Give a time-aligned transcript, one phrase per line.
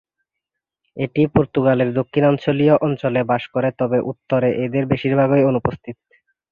[0.97, 5.95] এটি পর্তুগালের দক্ষিণাঞ্চলীয় অঞ্চলে বাস করে তবে উত্তরে এদের বেশিরভাগই অনুপস্থিত।